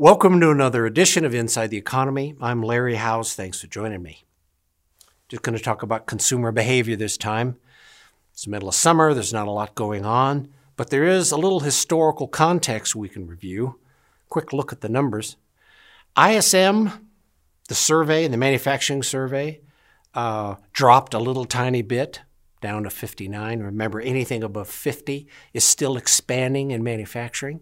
Welcome 0.00 0.40
to 0.40 0.48
another 0.48 0.86
edition 0.86 1.26
of 1.26 1.34
Inside 1.34 1.66
the 1.66 1.76
Economy. 1.76 2.34
I'm 2.40 2.62
Larry 2.62 2.94
Howes. 2.94 3.34
Thanks 3.34 3.60
for 3.60 3.66
joining 3.66 4.02
me. 4.02 4.24
Just 5.28 5.42
going 5.42 5.58
to 5.58 5.62
talk 5.62 5.82
about 5.82 6.06
consumer 6.06 6.50
behavior 6.52 6.96
this 6.96 7.18
time. 7.18 7.58
It's 8.32 8.46
the 8.46 8.50
middle 8.50 8.70
of 8.70 8.74
summer, 8.74 9.12
there's 9.12 9.34
not 9.34 9.46
a 9.46 9.50
lot 9.50 9.74
going 9.74 10.06
on, 10.06 10.48
but 10.74 10.88
there 10.88 11.04
is 11.04 11.32
a 11.32 11.36
little 11.36 11.60
historical 11.60 12.28
context 12.28 12.96
we 12.96 13.10
can 13.10 13.26
review. 13.26 13.78
Quick 14.30 14.54
look 14.54 14.72
at 14.72 14.80
the 14.80 14.88
numbers. 14.88 15.36
ISM, 16.18 17.10
the 17.68 17.74
survey, 17.74 18.26
the 18.26 18.38
manufacturing 18.38 19.02
survey, 19.02 19.60
uh, 20.14 20.54
dropped 20.72 21.12
a 21.12 21.18
little 21.18 21.44
tiny 21.44 21.82
bit 21.82 22.22
down 22.62 22.84
to 22.84 22.90
59. 22.90 23.60
Remember, 23.60 24.00
anything 24.00 24.42
above 24.42 24.70
50 24.70 25.28
is 25.52 25.64
still 25.64 25.98
expanding 25.98 26.70
in 26.70 26.82
manufacturing. 26.82 27.60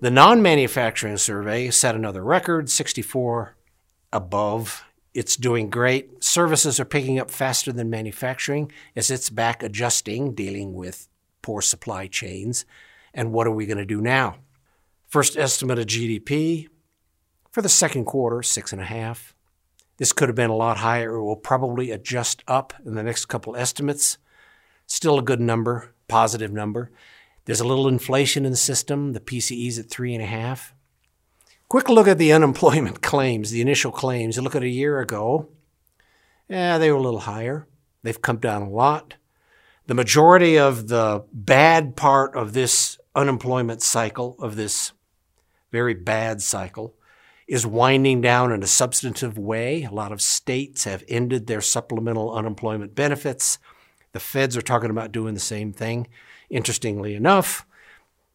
The 0.00 0.10
non 0.12 0.40
manufacturing 0.42 1.16
survey 1.16 1.70
set 1.70 1.96
another 1.96 2.22
record, 2.22 2.70
64 2.70 3.56
above. 4.12 4.84
It's 5.12 5.34
doing 5.34 5.70
great. 5.70 6.22
Services 6.22 6.78
are 6.78 6.84
picking 6.84 7.18
up 7.18 7.32
faster 7.32 7.72
than 7.72 7.90
manufacturing 7.90 8.70
as 8.94 9.10
it's 9.10 9.28
back 9.28 9.60
adjusting, 9.60 10.34
dealing 10.34 10.74
with 10.74 11.08
poor 11.42 11.60
supply 11.60 12.06
chains. 12.06 12.64
And 13.12 13.32
what 13.32 13.48
are 13.48 13.52
we 13.52 13.66
going 13.66 13.78
to 13.78 13.84
do 13.84 14.00
now? 14.00 14.36
First 15.08 15.36
estimate 15.36 15.80
of 15.80 15.86
GDP 15.86 16.68
for 17.50 17.60
the 17.60 17.68
second 17.68 18.04
quarter, 18.04 18.40
six 18.44 18.72
and 18.72 18.80
a 18.80 18.84
half. 18.84 19.34
This 19.96 20.12
could 20.12 20.28
have 20.28 20.36
been 20.36 20.50
a 20.50 20.54
lot 20.54 20.76
higher. 20.76 21.16
It 21.16 21.24
will 21.24 21.34
probably 21.34 21.90
adjust 21.90 22.44
up 22.46 22.72
in 22.86 22.94
the 22.94 23.02
next 23.02 23.24
couple 23.24 23.56
estimates. 23.56 24.18
Still 24.86 25.18
a 25.18 25.22
good 25.22 25.40
number, 25.40 25.92
positive 26.06 26.52
number. 26.52 26.92
There's 27.48 27.60
a 27.60 27.66
little 27.66 27.88
inflation 27.88 28.44
in 28.44 28.50
the 28.50 28.58
system. 28.58 29.14
The 29.14 29.20
PCE's 29.20 29.78
at 29.78 29.88
three 29.88 30.12
and 30.12 30.22
a 30.22 30.26
half. 30.26 30.74
Quick 31.70 31.88
look 31.88 32.06
at 32.06 32.18
the 32.18 32.30
unemployment 32.34 33.00
claims, 33.00 33.50
the 33.50 33.62
initial 33.62 33.90
claims. 33.90 34.36
You 34.36 34.42
look 34.42 34.54
at 34.54 34.62
a 34.62 34.68
year 34.68 35.00
ago, 35.00 35.48
yeah, 36.46 36.76
they 36.76 36.90
were 36.92 36.98
a 36.98 37.02
little 37.02 37.20
higher. 37.20 37.66
They've 38.02 38.20
come 38.20 38.36
down 38.36 38.60
a 38.60 38.68
lot. 38.68 39.14
The 39.86 39.94
majority 39.94 40.58
of 40.58 40.88
the 40.88 41.24
bad 41.32 41.96
part 41.96 42.36
of 42.36 42.52
this 42.52 42.98
unemployment 43.16 43.80
cycle, 43.80 44.36
of 44.40 44.56
this 44.56 44.92
very 45.72 45.94
bad 45.94 46.42
cycle, 46.42 46.96
is 47.46 47.66
winding 47.66 48.20
down 48.20 48.52
in 48.52 48.62
a 48.62 48.66
substantive 48.66 49.38
way. 49.38 49.84
A 49.84 49.90
lot 49.90 50.12
of 50.12 50.20
states 50.20 50.84
have 50.84 51.02
ended 51.08 51.46
their 51.46 51.62
supplemental 51.62 52.30
unemployment 52.30 52.94
benefits. 52.94 53.58
The 54.12 54.20
feds 54.20 54.54
are 54.54 54.60
talking 54.60 54.90
about 54.90 55.12
doing 55.12 55.32
the 55.32 55.40
same 55.40 55.72
thing. 55.72 56.08
Interestingly 56.50 57.14
enough, 57.14 57.66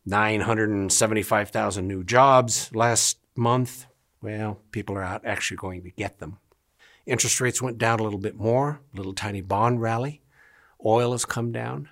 975,000 0.05 1.87
new 1.87 2.03
jobs 2.03 2.73
last 2.75 3.17
month. 3.35 3.87
Well, 4.21 4.59
people 4.71 4.95
are 4.95 5.03
out 5.03 5.25
actually 5.25 5.57
going 5.57 5.83
to 5.83 5.91
get 5.91 6.19
them. 6.19 6.37
Interest 7.05 7.41
rates 7.41 7.61
went 7.61 7.77
down 7.77 7.99
a 7.99 8.03
little 8.03 8.19
bit 8.19 8.35
more, 8.35 8.79
a 8.93 8.97
little 8.97 9.13
tiny 9.13 9.41
bond 9.41 9.81
rally. 9.81 10.21
Oil 10.85 11.11
has 11.11 11.25
come 11.25 11.51
down. 11.51 11.89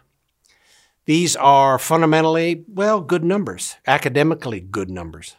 These 1.06 1.36
are 1.36 1.80
fundamentally, 1.80 2.64
well, 2.68 3.02
good 3.02 3.24
numbers, 3.24 3.76
academically 3.88 4.60
good 4.60 4.90
numbers. 4.90 5.36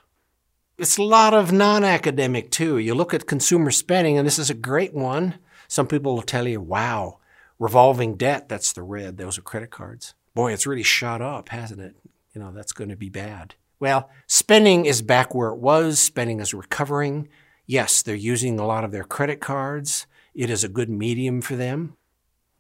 It's 0.77 0.99
a 0.99 1.03
lot 1.03 1.33
of 1.33 1.53
non 1.53 1.85
academic 1.85 2.51
too. 2.51 2.79
You 2.79 2.95
look 2.95 3.15
at 3.15 3.27
consumer 3.27 3.71
spending, 3.71 4.19
and 4.19 4.27
this 4.27 4.39
is 4.39 4.51
a 4.51 4.55
great 4.55 4.93
one. 4.93 5.35
Some 5.69 5.87
people 5.87 6.15
will 6.15 6.23
tell 6.23 6.49
you, 6.49 6.61
wow, 6.61 7.19
revolving 7.59 8.17
debt, 8.17 8.49
that's 8.49 8.73
the 8.73 8.83
red, 8.83 9.17
those 9.17 9.39
are 9.39 9.43
credit 9.43 9.71
cards 9.71 10.15
boy, 10.35 10.53
it's 10.53 10.67
really 10.67 10.83
shot 10.83 11.21
up, 11.21 11.49
hasn't 11.51 11.81
it? 11.81 11.97
You 12.35 12.41
know, 12.41 12.53
that's 12.53 12.73
going 12.73 12.91
to 12.91 12.97
be 12.97 13.09
bad. 13.09 13.55
Well, 13.79 14.11
spending 14.27 14.87
is 14.87 15.03
back 15.03 15.35
where 15.35 15.51
it 15.51 15.59
was. 15.59 15.99
Spending 15.99 16.41
is 16.41 16.55
recovering. 16.55 17.29
Yes, 17.67 18.03
they're 18.03 18.15
using 18.15 18.59
a 18.59 18.67
lot 18.67 18.85
of 18.85 18.93
their 18.93 19.05
credit 19.05 19.41
cards. 19.41 20.07
It 20.35 20.51
is 20.51 20.65
a 20.65 20.69
good 20.69 20.89
medium 20.89 21.43
for 21.43 21.57
them. 21.57 21.97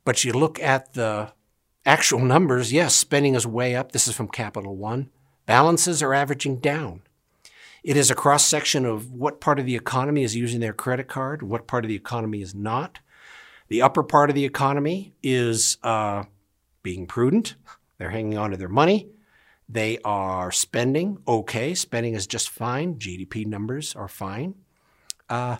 But 0.04 0.24
you 0.24 0.32
look 0.32 0.60
at 0.60 0.94
the 0.94 1.32
actual 1.86 2.20
numbers, 2.20 2.72
yes, 2.72 2.94
spending 2.94 3.34
is 3.34 3.46
way 3.46 3.74
up. 3.74 3.92
This 3.92 4.08
is 4.08 4.14
from 4.14 4.28
Capital 4.28 4.76
One. 4.76 5.10
Balances 5.46 6.02
are 6.02 6.14
averaging 6.14 6.58
down. 6.58 7.02
It 7.82 7.96
is 7.96 8.10
a 8.10 8.14
cross 8.14 8.46
section 8.46 8.84
of 8.84 9.12
what 9.12 9.40
part 9.40 9.58
of 9.58 9.66
the 9.66 9.74
economy 9.74 10.22
is 10.22 10.36
using 10.36 10.60
their 10.60 10.72
credit 10.72 11.08
card, 11.08 11.42
what 11.42 11.66
part 11.66 11.84
of 11.84 11.88
the 11.88 11.96
economy 11.96 12.40
is 12.40 12.54
not. 12.54 13.00
The 13.68 13.82
upper 13.82 14.02
part 14.02 14.30
of 14.30 14.36
the 14.36 14.44
economy 14.44 15.14
is 15.22 15.78
uh, 15.82 16.24
being 16.82 17.06
prudent. 17.06 17.56
They're 17.98 18.10
hanging 18.10 18.38
on 18.38 18.50
to 18.50 18.56
their 18.56 18.68
money. 18.68 19.08
They 19.68 19.98
are 20.04 20.50
spending 20.50 21.18
okay. 21.26 21.74
Spending 21.74 22.14
is 22.14 22.26
just 22.26 22.50
fine. 22.50 22.96
GDP 22.96 23.46
numbers 23.46 23.94
are 23.96 24.08
fine. 24.08 24.54
Uh, 25.28 25.56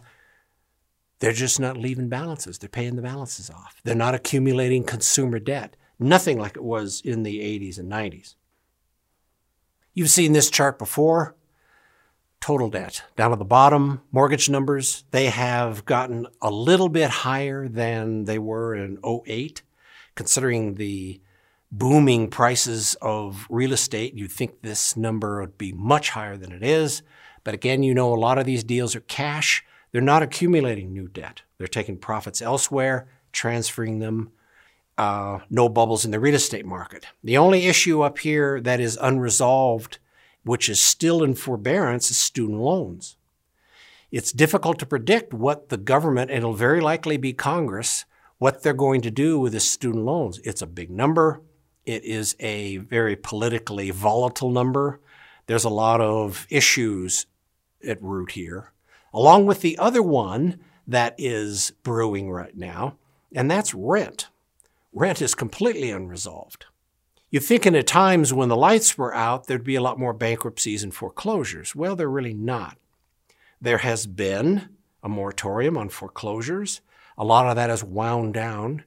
they're 1.21 1.33
just 1.33 1.61
not 1.61 1.77
leaving 1.77 2.09
balances. 2.09 2.59
They're 2.59 2.69
paying 2.69 2.97
the 2.97 3.03
balances 3.03 3.49
off. 3.49 3.81
They're 3.85 3.95
not 3.95 4.15
accumulating 4.15 4.85
consumer 4.85 5.39
debt. 5.39 5.77
Nothing 5.99 6.39
like 6.39 6.57
it 6.57 6.65
was 6.65 7.01
in 7.05 7.23
the 7.23 7.39
80s 7.39 7.79
and 7.79 7.91
90s. 7.91 8.35
You've 9.95 10.11
seen 10.11 10.33
this 10.33 10.51
chart 10.51 10.79
before. 10.79 11.37
Total 12.41 12.69
debt. 12.69 13.05
Down 13.17 13.33
at 13.33 13.39
the 13.39 13.45
bottom, 13.45 14.03
mortgage 14.11 14.51
numbers, 14.51 15.05
they 15.13 15.27
have 15.27 15.85
gotten 15.85 16.27
a 16.41 16.51
little 16.51 16.89
bit 16.89 17.09
higher 17.09 17.69
than 17.69 18.25
they 18.25 18.39
were 18.39 18.75
in 18.75 18.99
08 19.05 19.63
considering 20.15 20.75
the 20.75 21.21
booming 21.71 22.29
prices 22.29 22.97
of 23.01 23.47
real 23.49 23.73
estate, 23.73 24.15
you'd 24.15 24.31
think 24.31 24.61
this 24.61 24.97
number 24.97 25.41
would 25.41 25.57
be 25.57 25.73
much 25.73 26.11
higher 26.11 26.37
than 26.37 26.53
it 26.53 26.63
is. 26.63 27.03
But 27.45 27.55
again, 27.55 27.83
you 27.83 27.95
know, 27.95 28.13
a 28.13 28.17
lot 28.17 28.39
of 28.39 28.45
these 28.45 28.63
deals 28.63 28.95
are 28.95 29.01
cash. 29.01 29.65
They're 29.91 30.01
not 30.01 30.23
accumulating 30.23 30.93
new 30.93 31.09
debt. 31.09 31.43
They're 31.59 31.67
taking 31.67 31.97
profits 31.97 32.43
elsewhere, 32.43 33.09
transferring 33.33 33.99
them. 33.99 34.31
Uh, 34.99 35.41
no 35.49 35.71
bubbles 35.71 36.05
in 36.05 36.11
the 36.11 36.21
real 36.21 36.35
estate 36.35 36.67
market. 36.67 37.07
The 37.25 37.39
only 37.39 37.67
issue 37.67 38.03
up 38.03 38.19
here 38.19 38.61
that 38.61 38.79
is 38.79 38.99
unresolved, 39.01 39.99
which 40.45 40.69
is 40.69 40.81
still 40.81 41.23
in 41.23 41.35
forbearance, 41.35 42.11
is 42.11 42.19
student 42.19 42.61
loans. 42.61 43.17
It's 44.11 44.33
difficult 44.33 44.79
to 44.81 44.87
predict 44.87 45.33
what 45.33 45.71
the 45.71 45.79
government, 45.79 46.31
and 46.31 46.39
it'll 46.39 46.53
very 46.53 46.83
likely 46.83 47.17
be 47.17 47.33
Congress, 47.33 48.05
what 48.43 48.65
they're 48.65 48.73
going 48.73 49.01
to 49.01 49.11
do 49.13 49.39
with 49.39 49.53
the 49.53 49.61
student 49.61 50.05
loans. 50.05 50.41
It's 50.43 50.63
a 50.63 50.67
big 50.67 50.91
number. 50.91 51.41
It 51.87 52.03
is 52.03 52.35
a 52.41 52.79
very 52.79 53.15
politically 53.15 53.93
volatile 53.93 54.51
number. 54.51 54.99
There's 55.47 55.63
a 55.63 55.71
lot 55.71 56.01
of 56.01 56.45
issues 56.51 57.27
at 57.87 58.03
root 58.03 58.33
here, 58.33 58.73
along 59.15 59.47
with 59.47 59.61
the 59.61 59.79
other 59.79 60.03
one 60.03 60.59
that 60.89 61.15
is 61.19 61.73
brewing 61.85 62.33
right 62.33 62.57
now, 62.57 62.97
and 63.33 63.49
that's 63.49 63.75
rent. 63.75 64.27
Rent 64.93 65.23
is 65.23 65.37
completely 65.37 65.93
unresolved. 65.93 66.67
You'd 67.31 67.45
think 67.45 67.65
in 67.65 67.75
the 67.75 67.85
times 67.85 68.35
when 68.35 68.49
the 68.49 68.57
lights 68.57 68.99
were 68.99 69.15
out, 69.15 69.47
there'd 69.47 69.63
be 69.63 69.77
a 69.77 69.81
lot 69.81 70.01
more 70.01 70.13
bankruptcies 70.13 70.83
and 70.83 70.93
foreclosures. 70.93 71.77
Well, 71.77 71.95
they're 71.95 72.11
really 72.11 72.35
not. 72.35 72.77
There 73.61 73.79
has 73.79 74.09
been 74.09 74.71
a 75.01 75.09
moratorium 75.09 75.79
on 75.79 75.91
foreclosures. 75.91 76.81
A 77.19 77.25
lot 77.25 77.47
of 77.47 77.57
that 77.57 77.71
is 77.71 77.85
wound 77.85 78.35
down. 78.35 78.85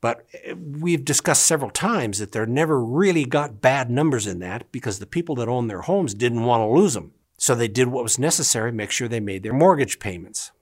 But 0.00 0.26
eh, 0.44 0.54
we've 0.54 1.04
discussed 1.04 1.44
several 1.44 1.70
times 1.70 2.18
that 2.18 2.32
there 2.32 2.46
never 2.46 2.82
really 2.82 3.24
got 3.24 3.60
bad 3.60 3.90
numbers 3.90 4.26
in 4.26 4.38
that 4.40 4.70
because 4.72 4.98
the 4.98 5.06
people 5.06 5.34
that 5.36 5.48
owned 5.48 5.70
their 5.70 5.82
homes 5.82 6.14
didn't 6.14 6.44
want 6.44 6.62
to 6.62 6.80
lose 6.80 6.94
them. 6.94 7.12
So 7.38 7.54
they 7.54 7.68
did 7.68 7.88
what 7.88 8.02
was 8.02 8.18
necessary, 8.18 8.70
to 8.70 8.76
make 8.76 8.90
sure 8.90 9.08
they 9.08 9.20
made 9.20 9.42
their 9.42 9.52
mortgage 9.52 9.98
payments. 9.98 10.52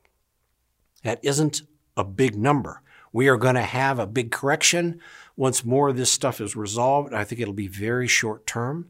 That 1.02 1.18
isn't 1.22 1.62
a 1.96 2.04
big 2.04 2.36
number. 2.36 2.82
We 3.12 3.28
are 3.28 3.36
going 3.36 3.54
to 3.54 3.62
have 3.62 3.98
a 3.98 4.06
big 4.06 4.30
correction 4.30 5.00
once 5.36 5.64
more 5.64 5.88
of 5.88 5.96
this 5.96 6.12
stuff 6.12 6.40
is 6.40 6.54
resolved. 6.54 7.14
I 7.14 7.24
think 7.24 7.40
it'll 7.40 7.54
be 7.54 7.68
very 7.68 8.06
short 8.06 8.46
term. 8.46 8.88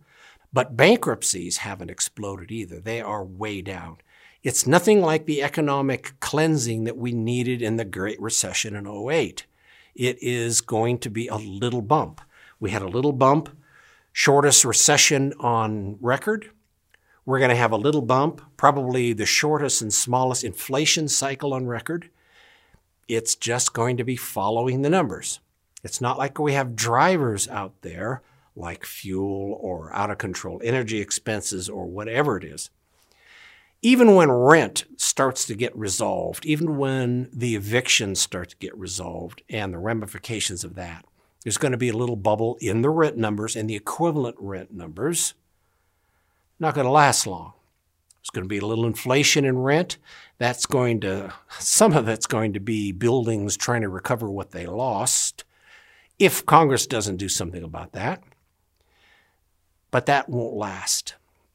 But 0.52 0.76
bankruptcies 0.76 1.58
haven't 1.58 1.90
exploded 1.90 2.50
either. 2.50 2.80
They 2.80 3.00
are 3.00 3.24
way 3.24 3.60
down. 3.62 3.98
It's 4.44 4.68
nothing 4.68 5.00
like 5.00 5.26
the 5.26 5.42
economic 5.42 6.14
cleansing 6.20 6.84
that 6.84 6.96
we 6.96 7.10
needed 7.10 7.60
in 7.60 7.76
the 7.76 7.84
Great 7.84 8.20
Recession 8.20 8.76
in 8.76 8.86
08. 8.86 9.46
It 9.96 10.22
is 10.22 10.60
going 10.60 10.98
to 10.98 11.10
be 11.10 11.26
a 11.26 11.34
little 11.34 11.82
bump. 11.82 12.20
We 12.60 12.70
had 12.70 12.82
a 12.82 12.88
little 12.88 13.12
bump, 13.12 13.48
shortest 14.12 14.64
recession 14.64 15.32
on 15.40 15.96
record. 16.00 16.50
We're 17.26 17.40
going 17.40 17.50
to 17.50 17.56
have 17.56 17.72
a 17.72 17.76
little 17.76 18.00
bump, 18.00 18.40
probably 18.56 19.12
the 19.12 19.26
shortest 19.26 19.82
and 19.82 19.92
smallest 19.92 20.44
inflation 20.44 21.08
cycle 21.08 21.52
on 21.52 21.66
record. 21.66 22.08
It's 23.08 23.34
just 23.34 23.72
going 23.72 23.96
to 23.96 24.04
be 24.04 24.16
following 24.16 24.82
the 24.82 24.90
numbers. 24.90 25.40
It's 25.82 26.00
not 26.00 26.16
like 26.16 26.38
we 26.38 26.52
have 26.52 26.76
drivers 26.76 27.48
out 27.48 27.74
there 27.82 28.22
like 28.54 28.84
fuel 28.84 29.58
or 29.60 29.92
out 29.94 30.10
of 30.12 30.18
control 30.18 30.60
energy 30.62 31.00
expenses 31.00 31.68
or 31.68 31.86
whatever 31.86 32.36
it 32.36 32.44
is 32.44 32.70
even 33.82 34.14
when 34.14 34.30
rent 34.30 34.84
starts 34.96 35.44
to 35.46 35.54
get 35.54 35.76
resolved, 35.76 36.44
even 36.44 36.76
when 36.76 37.30
the 37.32 37.54
evictions 37.54 38.20
start 38.20 38.50
to 38.50 38.56
get 38.56 38.76
resolved 38.76 39.42
and 39.48 39.72
the 39.72 39.78
ramifications 39.78 40.64
of 40.64 40.74
that, 40.74 41.04
there's 41.44 41.58
going 41.58 41.72
to 41.72 41.78
be 41.78 41.88
a 41.88 41.96
little 41.96 42.16
bubble 42.16 42.58
in 42.60 42.82
the 42.82 42.90
rent 42.90 43.16
numbers 43.16 43.54
and 43.54 43.70
the 43.70 43.76
equivalent 43.76 44.36
rent 44.38 44.72
numbers. 44.72 45.34
Not 46.58 46.74
going 46.74 46.86
to 46.86 46.90
last 46.90 47.26
long. 47.26 47.52
There's 48.20 48.30
going 48.30 48.44
to 48.44 48.48
be 48.48 48.58
a 48.58 48.66
little 48.66 48.84
inflation 48.84 49.44
in 49.44 49.58
rent. 49.58 49.96
That's 50.38 50.66
going 50.66 51.00
to, 51.00 51.32
some 51.60 51.92
of 51.92 52.08
it's 52.08 52.26
going 52.26 52.52
to 52.54 52.60
be 52.60 52.90
buildings 52.90 53.56
trying 53.56 53.82
to 53.82 53.88
recover 53.88 54.28
what 54.28 54.50
they 54.50 54.66
lost 54.66 55.44
if 56.18 56.44
Congress 56.44 56.86
doesn't 56.86 57.16
do 57.16 57.28
something 57.28 57.62
about 57.62 57.92
that. 57.92 58.24
But 59.92 60.06
that 60.06 60.28
won't 60.28 60.54
last. 60.54 61.14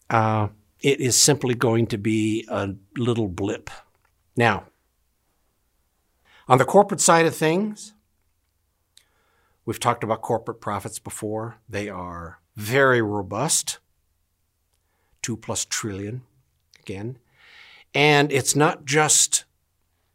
Uh, 0.09 0.47
it 0.83 0.99
is 0.99 1.19
simply 1.19 1.55
going 1.55 1.87
to 1.87 1.97
be 1.97 2.45
a 2.49 2.75
little 2.97 3.29
blip. 3.29 3.69
Now, 4.35 4.65
on 6.47 6.57
the 6.57 6.65
corporate 6.65 6.99
side 6.99 7.25
of 7.25 7.33
things, 7.33 7.93
we've 9.65 9.79
talked 9.79 10.03
about 10.03 10.21
corporate 10.21 10.59
profits 10.59 10.99
before. 10.99 11.55
They 11.69 11.87
are 11.87 12.39
very 12.57 13.01
robust, 13.01 13.79
two 15.21 15.37
plus 15.37 15.63
trillion 15.63 16.23
again. 16.81 17.17
And 17.95 18.31
it's 18.31 18.55
not 18.55 18.83
just 18.83 19.45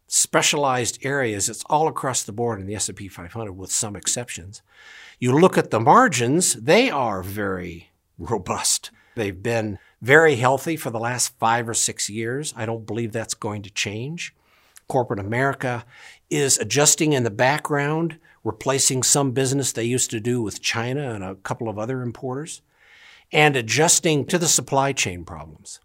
specialized 0.05 1.03
areas, 1.03 1.49
it's 1.49 1.63
all 1.67 1.87
across 1.87 2.23
the 2.23 2.31
board 2.31 2.59
in 2.59 2.67
the 2.67 2.75
S&P 2.75 3.07
500 3.07 3.53
with 3.53 3.71
some 3.71 3.95
exceptions. 3.95 4.61
You 5.19 5.33
look 5.33 5.57
at 5.57 5.71
the 5.71 5.79
margins, 5.79 6.53
they 6.53 6.89
are 6.89 7.23
very 7.23 7.89
robust. 8.19 8.91
They've 9.15 9.41
been 9.41 9.79
very 10.01 10.35
healthy 10.35 10.75
for 10.75 10.91
the 10.91 10.99
last 10.99 11.37
five 11.39 11.67
or 11.67 11.73
six 11.73 12.09
years. 12.09 12.53
I 12.55 12.65
don't 12.65 12.85
believe 12.85 13.11
that's 13.11 13.33
going 13.33 13.63
to 13.63 13.69
change. 13.69 14.35
Corporate 14.87 15.19
America 15.19 15.85
is 16.29 16.57
adjusting 16.57 17.13
in 17.13 17.23
the 17.23 17.29
background, 17.29 18.17
replacing 18.43 19.03
some 19.03 19.31
business 19.31 19.71
they 19.71 19.83
used 19.83 20.09
to 20.11 20.19
do 20.19 20.41
with 20.41 20.61
China 20.61 21.13
and 21.13 21.23
a 21.23 21.35
couple 21.35 21.69
of 21.69 21.77
other 21.77 22.01
importers, 22.01 22.61
and 23.31 23.55
adjusting 23.55 24.25
to 24.25 24.37
the 24.37 24.47
supply 24.47 24.91
chain 24.93 25.23
problems. 25.25 25.79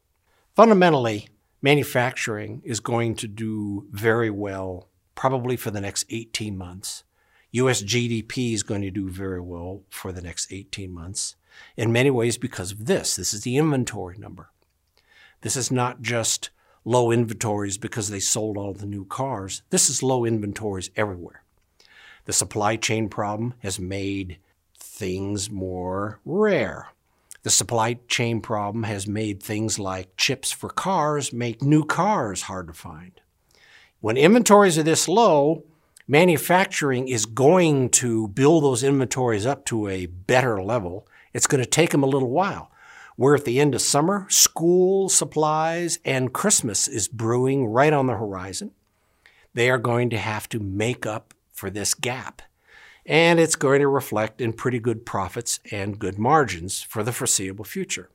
Fundamentally, 0.54 1.28
manufacturing 1.60 2.62
is 2.64 2.80
going 2.80 3.14
to 3.16 3.28
do 3.28 3.86
very 3.90 4.30
well 4.30 4.88
probably 5.14 5.56
for 5.56 5.70
the 5.70 5.80
next 5.80 6.04
18 6.10 6.56
months. 6.56 7.04
US 7.52 7.82
GDP 7.82 8.52
is 8.54 8.62
going 8.62 8.82
to 8.82 8.90
do 8.90 9.08
very 9.08 9.40
well 9.40 9.82
for 9.90 10.12
the 10.12 10.22
next 10.22 10.52
18 10.52 10.92
months 10.92 11.36
in 11.76 11.92
many 11.92 12.10
ways 12.10 12.38
because 12.38 12.72
of 12.72 12.86
this. 12.86 13.16
This 13.16 13.34
is 13.34 13.42
the 13.42 13.56
inventory 13.56 14.16
number. 14.18 14.50
This 15.40 15.56
is 15.56 15.70
not 15.70 16.02
just 16.02 16.50
low 16.84 17.10
inventories 17.10 17.78
because 17.78 18.08
they 18.08 18.20
sold 18.20 18.56
all 18.56 18.72
the 18.72 18.86
new 18.86 19.04
cars. 19.04 19.62
This 19.70 19.88
is 19.90 20.02
low 20.02 20.24
inventories 20.24 20.90
everywhere. 20.96 21.42
The 22.26 22.32
supply 22.32 22.76
chain 22.76 23.08
problem 23.08 23.54
has 23.60 23.78
made 23.78 24.38
things 24.78 25.50
more 25.50 26.20
rare. 26.24 26.88
The 27.42 27.50
supply 27.50 27.98
chain 28.08 28.40
problem 28.40 28.84
has 28.84 29.06
made 29.06 29.42
things 29.42 29.78
like 29.78 30.16
chips 30.16 30.50
for 30.50 30.70
cars 30.70 31.32
make 31.32 31.62
new 31.62 31.84
cars 31.84 32.42
hard 32.42 32.68
to 32.68 32.72
find. 32.72 33.20
When 34.00 34.16
inventories 34.16 34.78
are 34.78 34.82
this 34.82 35.08
low, 35.08 35.64
manufacturing 36.08 37.08
is 37.08 37.26
going 37.26 37.90
to 37.90 38.28
build 38.28 38.64
those 38.64 38.82
inventories 38.82 39.44
up 39.44 39.66
to 39.66 39.88
a 39.88 40.06
better 40.06 40.62
level 40.62 41.06
it's 41.34 41.46
going 41.46 41.62
to 41.62 41.68
take 41.68 41.90
them 41.90 42.02
a 42.02 42.06
little 42.06 42.30
while. 42.30 42.70
We're 43.16 43.36
at 43.36 43.44
the 43.44 43.60
end 43.60 43.74
of 43.74 43.82
summer, 43.82 44.26
school 44.30 45.08
supplies, 45.08 45.98
and 46.04 46.32
Christmas 46.32 46.88
is 46.88 47.06
brewing 47.06 47.66
right 47.66 47.92
on 47.92 48.06
the 48.06 48.16
horizon. 48.16 48.70
They 49.52 49.70
are 49.70 49.78
going 49.78 50.10
to 50.10 50.18
have 50.18 50.48
to 50.48 50.58
make 50.58 51.04
up 51.06 51.34
for 51.52 51.70
this 51.70 51.94
gap. 51.94 52.42
And 53.06 53.38
it's 53.38 53.54
going 53.54 53.80
to 53.80 53.88
reflect 53.88 54.40
in 54.40 54.52
pretty 54.52 54.78
good 54.78 55.04
profits 55.04 55.60
and 55.70 55.98
good 55.98 56.18
margins 56.18 56.82
for 56.82 57.02
the 57.02 57.12
foreseeable 57.12 57.64
future. 57.64 58.08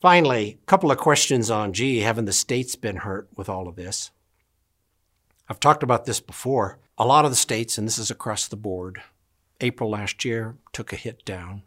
Finally, 0.00 0.58
a 0.62 0.66
couple 0.66 0.90
of 0.90 0.98
questions 0.98 1.50
on 1.50 1.72
gee, 1.72 2.00
haven't 2.00 2.26
the 2.26 2.32
states 2.32 2.76
been 2.76 2.96
hurt 2.96 3.28
with 3.36 3.48
all 3.48 3.66
of 3.68 3.76
this? 3.76 4.10
I've 5.48 5.60
talked 5.60 5.82
about 5.82 6.04
this 6.04 6.20
before. 6.20 6.78
A 6.96 7.06
lot 7.06 7.24
of 7.24 7.30
the 7.30 7.36
states, 7.36 7.76
and 7.76 7.86
this 7.86 7.98
is 7.98 8.10
across 8.10 8.46
the 8.46 8.56
board, 8.56 9.02
April 9.64 9.90
last 9.90 10.24
year 10.24 10.56
took 10.72 10.92
a 10.92 10.96
hit 10.96 11.24
down. 11.24 11.62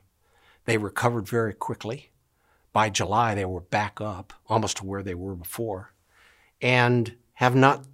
They 0.66 0.78
recovered 0.78 1.28
very 1.28 1.54
quickly. 1.54 2.12
By 2.72 2.92
July, 2.92 3.34
they 3.34 3.46
were 3.46 3.62
back 3.62 4.00
up, 4.00 4.34
almost 4.48 4.78
to 4.78 4.86
where 4.86 5.02
they 5.02 5.16
were 5.16 5.34
before, 5.34 5.94
and 6.62 7.16
have 7.34 7.56
not 7.56 7.88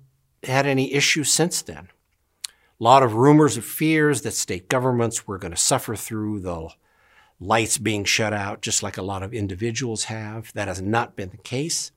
had 0.44 0.66
any 0.66 0.94
issues 0.94 1.32
since 1.32 1.62
then. 1.62 1.88
A 2.48 2.84
lot 2.84 3.02
of 3.02 3.14
rumors 3.14 3.56
of 3.56 3.64
fears 3.64 4.24
that 4.24 4.34
state 4.34 4.68
governments 4.68 5.26
were 5.26 5.38
going 5.38 5.54
to 5.54 5.58
suffer 5.58 5.96
through 5.96 6.42
the 6.42 6.68
lights 7.40 7.78
being 7.78 8.04
shut 8.04 8.34
out, 8.34 8.62
just 8.62 8.84
like 8.84 8.98
a 8.98 9.02
lot 9.04 9.24
of 9.24 9.34
individuals 9.34 10.06
have. 10.06 10.52
That 10.52 10.68
has 10.68 10.82
not 10.82 11.16
been 11.16 11.30
the 11.30 11.38
case. 11.38 11.92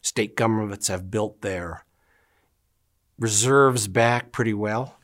State 0.00 0.34
governments 0.34 0.88
have 0.88 1.12
built 1.12 1.42
their 1.42 1.84
reserves 3.20 3.86
back 3.86 4.32
pretty 4.32 4.54
well. 4.54 4.98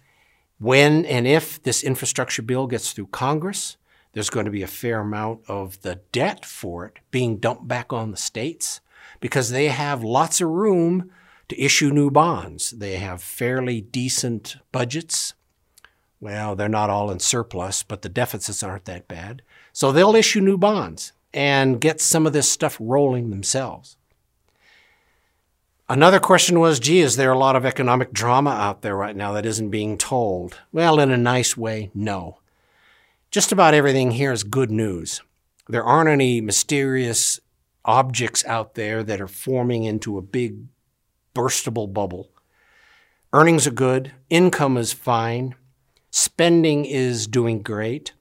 When 0.59 1.05
and 1.05 1.27
if 1.27 1.63
this 1.63 1.85
infrastructure 1.85 2.43
bill 2.43 2.67
gets 2.67 2.93
through 2.93 3.09
Congress, 3.09 3.77
there's 4.13 4.31
going 4.31 4.47
to 4.47 4.51
be 4.51 4.63
a 4.63 4.67
fair 4.67 5.01
amount 5.01 5.43
of 5.47 5.81
the 5.83 6.01
debt 6.11 6.45
for 6.45 6.87
it 6.87 6.99
being 7.11 7.37
dumped 7.37 7.69
back 7.69 7.93
on 7.93 8.11
the 8.11 8.17
states 8.17 8.81
because 9.21 9.51
they 9.51 9.69
have 9.69 10.03
lots 10.03 10.41
of 10.41 10.49
room 10.49 11.11
to 11.49 11.61
issue 11.61 11.91
new 11.91 12.11
bonds. 12.11 12.73
They 12.73 12.97
have 12.97 13.23
fairly 13.23 13.81
decent 13.81 14.57
budgets. 14.73 15.35
Well, 16.21 16.57
they're 16.57 16.69
not 16.69 16.91
all 16.91 17.11
in 17.11 17.21
surplus, 17.21 17.83
but 17.83 18.03
the 18.03 18.09
deficits 18.09 18.63
aren't 18.63 18.87
that 18.87 19.07
bad. 19.07 19.43
So 19.73 19.93
they'll 19.93 20.17
issue 20.17 20.41
new 20.41 20.59
bonds 20.59 21.13
and 21.33 21.81
get 21.81 22.01
some 22.01 22.27
of 22.27 22.33
this 22.33 22.51
stuff 22.51 22.77
rolling 22.81 23.31
themselves. 23.31 23.98
Another 25.91 26.21
question 26.21 26.61
was, 26.61 26.79
gee, 26.79 27.01
is 27.01 27.17
there 27.17 27.33
a 27.33 27.39
lot 27.39 27.57
of 27.57 27.65
economic 27.65 28.13
drama 28.13 28.51
out 28.51 28.83
there 28.83 28.95
right 28.95 29.17
now 29.17 29.33
that 29.33 29.47
isn't 29.47 29.71
being 29.71 29.97
told? 29.97 30.59
Well, 30.71 31.01
in 31.01 31.11
a 31.11 31.17
nice 31.17 31.57
way, 31.57 31.91
no. 31.95 32.41
Just 33.31 33.53
about 33.53 33.73
everything 33.73 34.11
here 34.11 34.31
is 34.31 34.45
good 34.45 34.71
news. 34.71 35.23
There 35.67 35.85
aren't 35.85 36.11
any 36.11 36.43
mysterious 36.43 37.41
objects 37.87 38.45
out 38.45 38.75
there 38.75 39.03
that 39.03 39.19
are 39.19 39.29
forming 39.29 39.85
into 39.85 40.19
a 40.19 40.23
big 40.23 40.67
burstable 41.35 41.91
bubble. 41.91 42.29
Earnings 43.33 43.67
are 43.67 43.71
good, 43.71 44.13
income 44.29 44.77
is 44.77 44.93
fine, 44.93 45.55
spending 46.11 46.85
is 46.85 47.27
doing 47.27 47.63
great. 47.63 48.13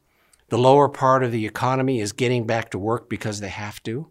The 0.47 0.57
lower 0.57 0.87
part 0.87 1.21
of 1.21 1.33
the 1.33 1.45
economy 1.45 1.99
is 1.99 2.13
getting 2.13 2.47
back 2.47 2.71
to 2.71 2.79
work 2.79 3.09
because 3.09 3.41
they 3.41 3.49
have 3.49 3.83
to. 3.83 4.07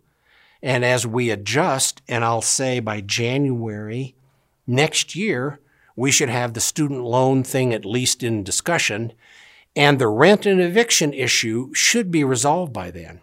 And 0.62 0.84
as 0.84 1.06
we 1.06 1.30
adjust, 1.30 2.02
and 2.08 2.24
I'll 2.24 2.42
say 2.42 2.80
by 2.80 3.00
January 3.00 4.14
next 4.66 5.14
year, 5.14 5.60
we 5.94 6.10
should 6.10 6.28
have 6.28 6.52
the 6.52 6.60
student 6.60 7.02
loan 7.02 7.42
thing 7.42 7.72
at 7.72 7.84
least 7.84 8.22
in 8.22 8.44
discussion, 8.44 9.12
and 9.74 9.98
the 9.98 10.08
rent 10.08 10.46
and 10.46 10.60
eviction 10.60 11.12
issue 11.12 11.72
should 11.74 12.10
be 12.10 12.24
resolved 12.24 12.72
by 12.72 12.90
then. 12.90 13.20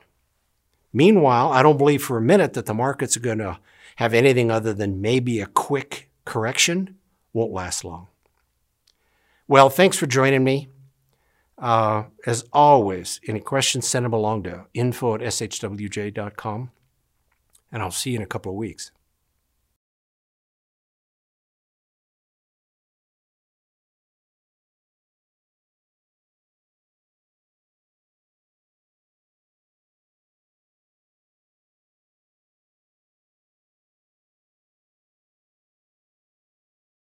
Meanwhile, 0.92 1.52
I 1.52 1.64
don't 1.64 1.78
believe 1.78 2.04
for 2.04 2.18
a 2.18 2.22
minute 2.22 2.54
that 2.54 2.66
the 2.66 2.74
markets 2.74 3.18
are 3.18 3.22
going 3.22 3.40
to 3.40 3.60
have 3.98 4.14
anything 4.14 4.52
other 4.52 4.74
than 4.74 5.02
maybe 5.02 5.40
a 5.40 5.48
quick 5.48 6.10
correction. 6.26 6.96
Won't 7.32 7.52
last 7.52 7.84
long. 7.84 8.08
Well, 9.48 9.70
thanks 9.70 9.98
for 9.98 10.08
joining 10.08 10.44
me. 10.44 10.70
Uh, 11.58 12.04
as 12.26 12.46
always, 12.52 13.20
any 13.28 13.40
questions, 13.40 13.88
send 13.88 14.06
them 14.06 14.14
along 14.14 14.44
to 14.44 14.66
info 14.74 15.16
at 15.16 15.22
shwj.com 15.22 16.72
and 17.74 17.82
I'll 17.82 17.92
see 17.92 18.12
you 18.12 18.18
in 18.18 18.22
a 18.22 18.28
couple 18.28 18.52
of 18.52 18.58
weeks. 18.58 18.92